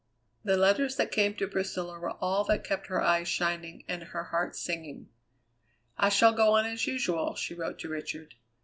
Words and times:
The 0.43 0.57
letters 0.57 0.95
that 0.95 1.11
came 1.11 1.35
to 1.35 1.47
Priscilla 1.47 1.99
were 1.99 2.09
all 2.19 2.43
that 2.45 2.63
kept 2.63 2.87
her 2.87 3.03
eyes 3.03 3.27
shining 3.27 3.85
and 3.87 4.01
her 4.01 4.23
heart 4.23 4.55
singing. 4.55 5.09
"I 5.95 6.09
shall 6.09 6.33
go 6.33 6.53
on 6.53 6.65
as 6.65 6.87
usual," 6.87 7.35
she 7.35 7.53
wrote 7.53 7.77
to 7.81 7.87
Richard. 7.89 8.33